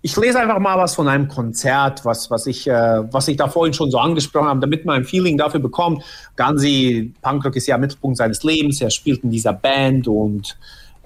ich 0.00 0.16
lese 0.16 0.38
einfach 0.38 0.58
mal 0.58 0.78
was 0.78 0.94
von 0.94 1.08
einem 1.08 1.26
Konzert, 1.26 2.04
was, 2.04 2.30
was, 2.30 2.46
ich, 2.46 2.68
äh, 2.68 3.12
was 3.12 3.26
ich 3.28 3.36
da 3.36 3.48
vorhin 3.48 3.74
schon 3.74 3.90
so 3.90 3.98
angesprochen 3.98 4.46
habe, 4.46 4.60
damit 4.60 4.84
man 4.84 4.96
ein 4.96 5.04
Feeling 5.04 5.36
dafür 5.36 5.60
bekommt. 5.60 6.04
Gansi, 6.36 7.12
Punkrock 7.20 7.56
ist 7.56 7.66
ja 7.66 7.76
Mittelpunkt 7.78 8.16
seines 8.16 8.42
Lebens, 8.44 8.80
er 8.80 8.90
spielt 8.90 9.24
in 9.24 9.30
dieser 9.30 9.52
Band 9.52 10.06
und 10.06 10.56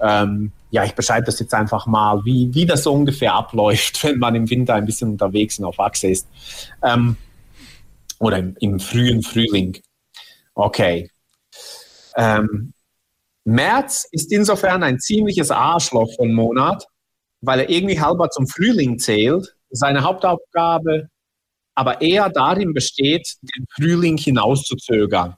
ähm, 0.00 0.52
ja, 0.70 0.84
ich 0.84 0.94
beschreibe 0.94 1.26
das 1.26 1.38
jetzt 1.38 1.54
einfach 1.54 1.86
mal, 1.86 2.24
wie, 2.24 2.52
wie 2.54 2.66
das 2.66 2.82
so 2.82 2.92
ungefähr 2.92 3.34
abläuft, 3.34 4.04
wenn 4.04 4.18
man 4.18 4.34
im 4.34 4.50
Winter 4.50 4.74
ein 4.74 4.84
bisschen 4.86 5.10
unterwegs 5.10 5.58
und 5.58 5.64
auf 5.64 5.80
Achse 5.80 6.08
ist. 6.08 6.28
Ähm, 6.82 7.16
oder 8.18 8.38
im, 8.38 8.56
im, 8.60 8.78
frühen 8.78 9.22
Frühling. 9.22 9.78
Okay. 10.54 11.10
Ähm, 12.16 12.72
März 13.44 14.06
ist 14.12 14.30
insofern 14.32 14.82
ein 14.82 15.00
ziemliches 15.00 15.50
Arschloch 15.50 16.14
von 16.16 16.32
Monat 16.32 16.86
weil 17.42 17.60
er 17.60 17.70
irgendwie 17.70 18.00
halber 18.00 18.30
zum 18.30 18.46
Frühling 18.46 18.98
zählt, 18.98 19.54
seine 19.70 20.02
Hauptaufgabe 20.02 21.08
aber 21.74 22.00
eher 22.00 22.28
darin 22.28 22.72
besteht, 22.72 23.34
den 23.42 23.66
Frühling 23.74 24.16
hinauszuzögern. 24.16 25.36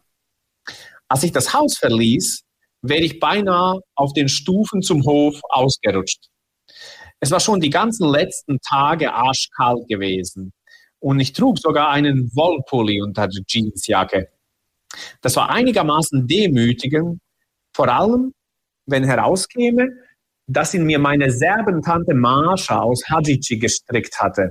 Als 1.08 1.22
ich 1.22 1.32
das 1.32 1.54
Haus 1.54 1.78
verließ, 1.78 2.42
wäre 2.82 3.02
ich 3.02 3.20
beinahe 3.20 3.80
auf 3.94 4.12
den 4.12 4.28
Stufen 4.28 4.82
zum 4.82 5.04
Hof 5.04 5.40
ausgerutscht. 5.48 6.28
Es 7.20 7.30
war 7.30 7.40
schon 7.40 7.60
die 7.60 7.70
ganzen 7.70 8.08
letzten 8.08 8.58
Tage 8.60 9.12
arschkalt 9.12 9.88
gewesen 9.88 10.52
und 10.98 11.20
ich 11.20 11.32
trug 11.32 11.58
sogar 11.58 11.90
einen 11.90 12.30
Wollpulli 12.34 13.00
unter 13.00 13.28
der 13.28 13.42
Jeansjacke. 13.46 14.28
Das 15.22 15.36
war 15.36 15.50
einigermaßen 15.50 16.26
demütigend, 16.26 17.20
vor 17.74 17.88
allem 17.88 18.32
wenn 18.86 19.04
herauskäme, 19.04 19.88
das 20.46 20.74
in 20.74 20.84
mir 20.84 20.98
meine 20.98 21.30
Serbentante 21.30 22.14
Marsha 22.14 22.78
aus 22.78 23.02
Hadjici 23.08 23.58
gestrickt 23.58 24.20
hatte. 24.20 24.50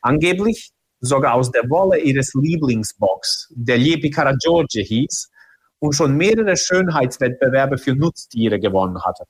Angeblich 0.00 0.70
sogar 1.00 1.34
aus 1.34 1.50
der 1.50 1.68
Wolle 1.68 1.98
ihres 1.98 2.32
Lieblingsbox, 2.34 3.52
der 3.54 3.78
Liepi 3.78 4.10
Karagiorgi 4.10 4.84
hieß 4.84 5.30
und 5.78 5.94
schon 5.94 6.16
mehrere 6.16 6.56
Schönheitswettbewerbe 6.56 7.78
für 7.78 7.94
Nutztiere 7.94 8.58
gewonnen 8.58 9.02
hatte. 9.04 9.24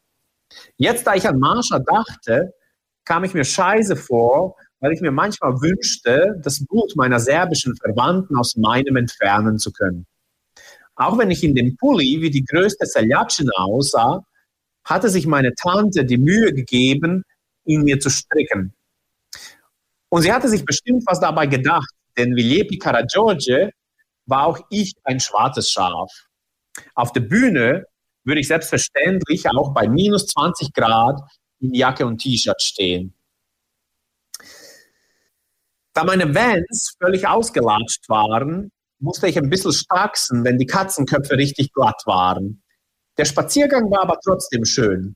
Jetzt, 0.77 1.07
da 1.07 1.15
ich 1.15 1.27
an 1.27 1.39
Marsha 1.39 1.81
dachte, 1.81 2.53
kam 3.05 3.25
ich 3.25 3.35
mir 3.35 3.45
scheiße 3.45 3.97
vor, 3.97 4.57
weil 4.81 4.93
ich 4.93 5.01
mir 5.01 5.11
manchmal 5.11 5.53
wünschte, 5.61 6.37
das 6.43 6.65
Blut 6.65 6.95
meiner 6.95 7.19
serbischen 7.19 7.75
Verwandten 7.77 8.37
aus 8.37 8.57
meinem 8.57 8.97
entfernen 8.97 9.59
zu 9.59 9.73
können. 9.73 10.07
Auch 10.95 11.19
wenn 11.19 11.31
ich 11.31 11.43
in 11.43 11.55
dem 11.55 11.77
Pulli 11.77 12.21
wie 12.21 12.31
die 12.31 12.45
größte 12.45 12.87
Seljatschina 12.87 13.53
aussah, 13.57 14.25
hatte 14.85 15.09
sich 15.09 15.27
meine 15.27 15.55
Tante 15.55 16.05
die 16.05 16.19
Mühe 16.19 16.53
gegeben, 16.53 17.25
ihn 17.65 17.83
mir 17.83 18.01
zu 18.01 18.11
stricken. 18.11 18.75
Und 20.09 20.23
sie 20.23 20.33
hatte 20.33 20.49
sich 20.49 20.65
bestimmt 20.65 21.05
was 21.07 21.21
dabei 21.21 21.47
gedacht, 21.47 21.91
denn 22.17 22.37
wie 22.37 22.43
Lepi 22.43 22.79
Karagiorgi 22.79 23.71
war 24.27 24.47
auch 24.47 24.61
ich 24.71 24.95
ein 25.05 25.21
schwarzes 25.21 25.71
Schaf. 25.71 26.11
Auf 26.95 27.13
der 27.13 27.21
Bühne 27.21 27.87
würde 28.25 28.41
ich 28.41 28.49
selbstverständlich 28.49 29.49
auch 29.51 29.75
bei 29.75 29.89
minus 29.89 30.27
20 30.27 30.73
Grad 30.73 31.21
in 31.61 31.75
Jacke 31.75 32.07
und 32.07 32.19
T-Shirt 32.19 32.61
stehen. 32.63 33.15
Da 35.93 36.03
meine 36.05 36.35
Vans 36.35 36.97
völlig 37.01 37.27
ausgelatscht 37.29 38.09
waren, 38.09 38.73
musste 38.99 39.29
ich 39.29 39.39
ein 39.39 39.51
bisschen 39.51 39.73
straxen, 39.73 40.45
wenn 40.45 40.59
die 40.59 40.67
Katzenköpfe 40.67 41.37
richtig 41.37 41.73
glatt 41.73 42.03
waren. 42.07 42.64
Der 43.17 43.25
Spaziergang 43.25 43.91
war 43.91 44.03
aber 44.03 44.19
trotzdem 44.25 44.65
schön. 44.65 45.15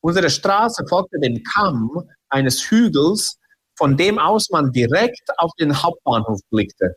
Unsere 0.00 0.30
Straße 0.30 0.84
folgte 0.88 1.18
dem 1.18 1.42
Kamm 1.42 1.90
eines 2.28 2.70
Hügels, 2.70 3.38
von 3.76 3.96
dem 3.96 4.18
aus 4.18 4.50
man 4.50 4.70
direkt 4.72 5.22
auf 5.38 5.52
den 5.58 5.82
Hauptbahnhof 5.82 6.40
blickte. 6.50 6.94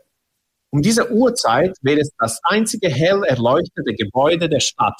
Um 0.71 0.81
diese 0.81 1.11
Uhrzeit 1.11 1.75
wäre 1.81 1.99
es 1.99 2.11
das 2.17 2.39
einzige 2.43 2.89
hell 2.89 3.23
erleuchtete 3.23 3.93
Gebäude 3.93 4.49
der 4.49 4.59
Stadt. 4.59 4.99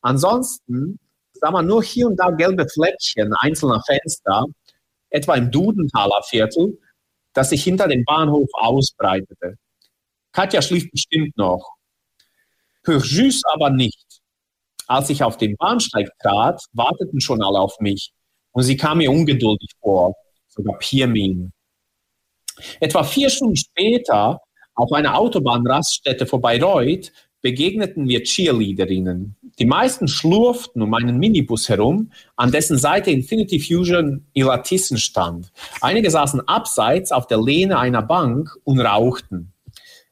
Ansonsten 0.00 0.98
sah 1.32 1.50
man 1.50 1.66
nur 1.66 1.82
hier 1.82 2.08
und 2.08 2.16
da 2.16 2.30
gelbe 2.30 2.68
Fleckchen 2.68 3.32
einzelner 3.40 3.82
Fenster, 3.86 4.46
etwa 5.10 5.34
im 5.36 5.50
Dudenthaler 5.50 6.22
Viertel, 6.28 6.78
das 7.32 7.50
sich 7.50 7.62
hinter 7.62 7.88
dem 7.88 8.04
Bahnhof 8.04 8.48
ausbreitete. 8.52 9.56
Katja 10.32 10.62
schlief 10.62 10.90
bestimmt 10.90 11.36
noch. 11.36 11.76
Purjus 12.82 13.42
aber 13.52 13.70
nicht. 13.70 14.07
Als 14.88 15.10
ich 15.10 15.22
auf 15.22 15.36
den 15.36 15.56
Bahnsteig 15.56 16.08
trat, 16.20 16.64
warteten 16.72 17.20
schon 17.20 17.42
alle 17.42 17.60
auf 17.60 17.78
mich 17.78 18.10
und 18.52 18.62
sie 18.62 18.76
kam 18.76 18.98
mir 18.98 19.10
ungeduldig 19.10 19.70
vor, 19.80 20.14
sogar 20.48 20.78
Pirmin. 20.78 21.52
Etwa 22.80 23.04
vier 23.04 23.30
Stunden 23.30 23.56
später, 23.56 24.40
auf 24.74 24.92
einer 24.92 25.16
Autobahnraststätte 25.18 26.26
vor 26.26 26.40
Bayreuth, 26.40 27.12
begegneten 27.40 28.08
wir 28.08 28.22
Cheerleaderinnen. 28.22 29.36
Die 29.58 29.66
meisten 29.66 30.08
schlurften 30.08 30.82
um 30.82 30.92
einen 30.94 31.18
Minibus 31.18 31.68
herum, 31.68 32.10
an 32.36 32.50
dessen 32.50 32.78
Seite 32.78 33.10
Infinity 33.10 33.60
Fusion 33.60 34.26
Ilatissen 34.32 34.98
stand. 34.98 35.52
Einige 35.80 36.10
saßen 36.10 36.48
abseits 36.48 37.12
auf 37.12 37.26
der 37.26 37.40
Lehne 37.40 37.78
einer 37.78 38.02
Bank 38.02 38.56
und 38.64 38.80
rauchten. 38.80 39.52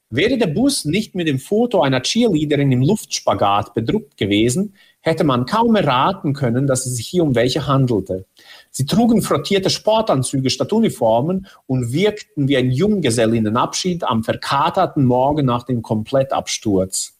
Wäre 0.08 0.38
der 0.38 0.46
Bus 0.46 0.84
nicht 0.84 1.16
mit 1.16 1.26
dem 1.26 1.40
Foto 1.40 1.80
einer 1.82 2.00
Cheerleaderin 2.00 2.70
im 2.70 2.80
Luftspagat 2.80 3.74
bedruckt 3.74 4.16
gewesen, 4.16 4.74
hätte 5.00 5.24
man 5.24 5.46
kaum 5.46 5.74
erraten 5.74 6.32
können, 6.32 6.68
dass 6.68 6.86
es 6.86 6.94
sich 6.94 7.08
hier 7.08 7.24
um 7.24 7.34
welche 7.34 7.66
handelte. 7.66 8.24
Sie 8.70 8.86
trugen 8.86 9.20
frottierte 9.20 9.68
Sportanzüge 9.68 10.48
statt 10.50 10.72
Uniformen 10.72 11.48
und 11.66 11.92
wirkten 11.92 12.46
wie 12.46 12.56
ein 12.56 12.70
Junggesellinnenabschied 12.70 14.04
am 14.04 14.22
verkaterten 14.22 15.04
Morgen 15.04 15.44
nach 15.44 15.64
dem 15.64 15.82
Komplettabsturz. 15.82 17.18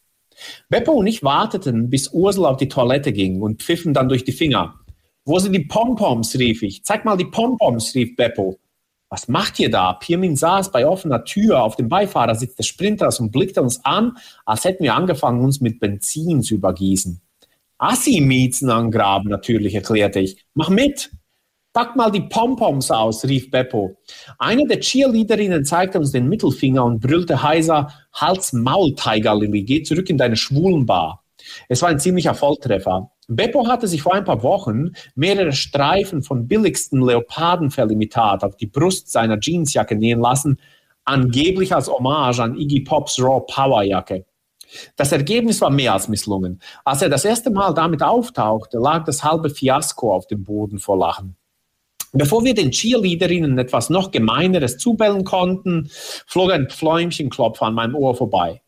Beppo 0.68 0.92
und 0.92 1.08
ich 1.08 1.24
warteten, 1.24 1.90
bis 1.90 2.12
Ursel 2.12 2.46
auf 2.46 2.56
die 2.56 2.68
Toilette 2.68 3.12
ging 3.12 3.42
und 3.42 3.62
pfiffen 3.64 3.94
dann 3.94 4.08
durch 4.08 4.22
die 4.22 4.32
Finger. 4.32 4.78
Wo 5.24 5.40
sind 5.40 5.54
die 5.54 5.64
Pompoms, 5.64 6.38
rief 6.38 6.62
ich. 6.62 6.84
Zeig 6.84 7.04
mal 7.04 7.16
die 7.16 7.24
Pompoms, 7.24 7.96
rief 7.96 8.14
Beppo 8.14 8.60
was 9.16 9.28
macht 9.28 9.58
ihr 9.60 9.70
da? 9.70 9.94
Pirmin 9.94 10.36
saß 10.36 10.70
bei 10.70 10.86
offener 10.86 11.24
Tür 11.24 11.62
auf 11.62 11.74
dem 11.74 11.88
Beifahrersitz 11.88 12.54
des 12.54 12.66
Sprinters 12.66 13.18
und 13.18 13.32
blickte 13.32 13.62
uns 13.62 13.82
an, 13.82 14.18
als 14.44 14.66
hätten 14.66 14.84
wir 14.84 14.94
angefangen, 14.94 15.42
uns 15.42 15.62
mit 15.62 15.80
Benzin 15.80 16.42
zu 16.42 16.56
übergießen. 16.56 17.22
Assi-Miezen 17.78 18.68
angraben, 18.68 19.30
natürlich, 19.30 19.74
erklärte 19.74 20.20
ich. 20.20 20.44
Mach 20.52 20.68
mit! 20.68 21.12
Pack 21.72 21.96
mal 21.96 22.10
die 22.10 22.20
Pompoms 22.20 22.90
aus, 22.90 23.24
rief 23.24 23.50
Beppo. 23.50 23.96
Eine 24.38 24.66
der 24.66 24.80
Cheerleaderinnen 24.80 25.64
zeigte 25.64 25.98
uns 25.98 26.12
den 26.12 26.28
Mittelfinger 26.28 26.84
und 26.84 27.00
brüllte 27.00 27.42
heiser, 27.42 27.90
Hals 28.12 28.52
Maul, 28.52 28.94
Tiger 28.96 29.34
Lily, 29.34 29.62
geh 29.62 29.82
zurück 29.82 30.10
in 30.10 30.18
deine 30.18 30.36
Schwulenbar. 30.36 31.24
Es 31.70 31.80
war 31.80 31.88
ein 31.88 32.00
ziemlicher 32.00 32.34
Volltreffer. 32.34 33.10
Beppo 33.28 33.66
hatte 33.66 33.88
sich 33.88 34.02
vor 34.02 34.14
ein 34.14 34.24
paar 34.24 34.42
Wochen 34.42 34.92
mehrere 35.16 35.52
Streifen 35.52 36.22
von 36.22 36.46
billigsten 36.46 37.02
Leopardenfellimitat 37.02 38.44
auf 38.44 38.56
die 38.56 38.66
Brust 38.66 39.10
seiner 39.10 39.38
Jeansjacke 39.40 39.96
nähen 39.96 40.20
lassen, 40.20 40.60
angeblich 41.04 41.74
als 41.74 41.88
Hommage 41.88 42.38
an 42.38 42.56
Iggy 42.56 42.80
Pops 42.80 43.20
Raw 43.20 43.44
Power 43.48 43.82
Jacke. 43.82 44.24
Das 44.96 45.12
Ergebnis 45.12 45.60
war 45.60 45.70
mehr 45.70 45.92
als 45.92 46.08
misslungen. 46.08 46.60
Als 46.84 47.02
er 47.02 47.08
das 47.08 47.24
erste 47.24 47.50
Mal 47.50 47.74
damit 47.74 48.02
auftauchte, 48.02 48.78
lag 48.78 49.04
das 49.04 49.24
halbe 49.24 49.50
Fiasko 49.50 50.12
auf 50.12 50.26
dem 50.26 50.44
Boden 50.44 50.78
vor 50.78 50.98
Lachen. 50.98 51.36
Bevor 52.12 52.44
wir 52.44 52.54
den 52.54 52.70
Cheerleaderinnen 52.70 53.58
etwas 53.58 53.90
noch 53.90 54.10
Gemeineres 54.10 54.78
zubellen 54.78 55.24
konnten, 55.24 55.88
flog 56.26 56.52
ein 56.52 56.68
Pfläumchenklopfer 56.68 57.66
an 57.66 57.74
meinem 57.74 57.94
Ohr 57.94 58.14
vorbei. 58.14 58.62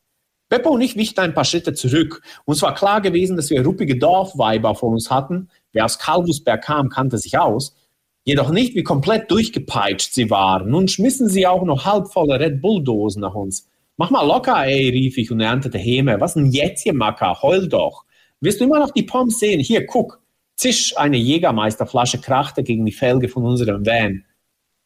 Beppo 0.49 0.71
und 0.71 0.81
ich 0.81 0.97
wichten 0.97 1.21
ein 1.21 1.35
paar 1.35 1.45
Schritte 1.45 1.75
zurück. 1.75 2.23
Uns 2.47 2.63
war 2.63 2.75
klar 2.75 3.01
gewesen, 3.01 3.37
dass 3.37 3.51
wir 3.51 3.65
ruppige 3.65 3.99
Dorfweiber 3.99 4.75
vor 4.75 4.91
uns 4.91 5.11
hatten. 5.11 5.49
Wer 5.73 5.85
aus 5.85 5.99
Kalbusberg 5.99 6.65
kam, 6.65 6.89
kannte 6.89 7.19
sich 7.19 7.39
aus. 7.39 7.77
Jedoch 8.25 8.51
nicht, 8.51 8.75
wie 8.75 8.83
komplett 8.83 9.31
durchgepeitscht 9.31 10.13
sie 10.13 10.31
waren. 10.31 10.71
Nun 10.71 10.89
schmissen 10.89 11.29
sie 11.29 11.47
auch 11.47 11.65
noch 11.65 11.85
halbvolle 11.85 12.41
Red 12.41 12.61
Bull-Dosen 12.61 13.21
nach 13.21 13.35
uns. 13.35 13.69
Mach 13.97 14.11
mal 14.11 14.27
locker, 14.27 14.65
ey, 14.65 14.91
rief 14.91 15.19
ich 15.19 15.31
und 15.31 15.41
erntete 15.41 15.79
Häme. 15.79 16.21
Was 16.21 16.35
denn 16.35 16.47
jetzt, 16.47 16.87
ihr 16.87 16.95
Macker? 16.95 17.43
Heul 17.43 17.69
doch. 17.69 18.05
Willst 18.41 18.61
du 18.61 18.65
immer 18.65 18.79
noch 18.79 18.93
die 18.93 19.03
Pommes 19.03 19.39
sehen? 19.39 19.61
Hier, 19.61 19.87
guck. 19.87 20.21
Zisch, 20.57 20.97
eine 20.97 21.17
Jägermeisterflasche 21.17 22.21
krachte 22.21 22.63
gegen 22.63 22.85
die 22.87 22.93
Felge 22.93 23.29
von 23.29 23.45
unserem 23.45 23.85
Van. 23.85 24.25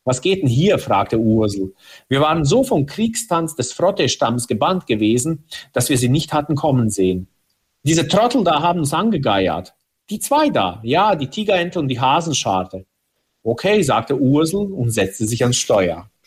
Was 0.05 0.21
geht 0.21 0.43
denn 0.43 0.49
hier? 0.49 0.79
fragte 0.79 1.19
Ursel. 1.19 1.75
Wir 2.09 2.21
waren 2.21 2.45
so 2.45 2.65
vom 2.65 2.87
Kriegstanz 2.87 3.55
des 3.55 3.73
Frotte-Stamms 3.73 4.49
gebannt 4.49 4.87
gewesen, 4.87 5.45
dass 5.73 5.89
wir 5.89 5.99
sie 5.99 6.09
nicht 6.09 6.33
hatten 6.33 6.57
kommen 6.57 6.91
sehen. 6.91 7.29
Diese 7.85 8.09
Trottel 8.09 8.45
da 8.45 8.63
haben 8.63 8.81
uns 8.81 8.93
angegeiert. 8.93 9.75
Die 10.11 10.19
zwei 10.19 10.51
da, 10.51 10.81
ja, 10.83 11.15
die 11.15 11.29
Tigerente 11.29 11.79
und 11.79 11.89
die 11.89 12.01
Hasenscharte. 12.01 12.87
Okay, 13.45 13.83
sagte 13.83 14.19
Ursel 14.19 14.73
und 14.73 14.91
setzte 14.91 15.27
sich 15.27 15.43
ans 15.43 15.57
Steuer. 15.57 16.12